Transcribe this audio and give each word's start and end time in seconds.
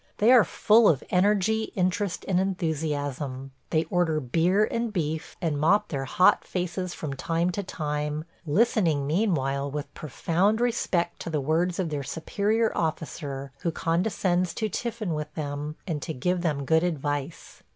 They 0.17 0.31
are 0.31 0.43
full 0.43 0.89
of 0.89 1.03
energy, 1.11 1.65
interest, 1.75 2.25
and 2.27 2.39
enthusiasm; 2.39 3.51
they 3.69 3.83
order 3.91 4.19
beer 4.19 4.63
and 4.65 4.91
beef, 4.91 5.37
and 5.39 5.59
mop 5.59 5.89
their 5.89 6.05
hot 6.05 6.43
faces 6.43 6.95
from 6.95 7.13
time 7.13 7.51
to 7.51 7.61
time, 7.61 8.25
listening 8.43 9.05
meanwhile 9.05 9.69
with 9.69 9.93
profound 9.93 10.59
respect 10.59 11.19
to 11.19 11.29
the 11.29 11.39
words 11.39 11.77
of 11.77 11.89
their 11.89 12.01
superior 12.01 12.75
officer, 12.75 13.51
who 13.59 13.71
condescends 13.71 14.55
to 14.55 14.69
tiffin 14.69 15.13
with 15.13 15.31
them 15.35 15.75
and 15.85 16.01
to 16.01 16.15
give 16.15 16.41
them 16.41 16.65
good 16.65 16.83
advice. 16.83 17.61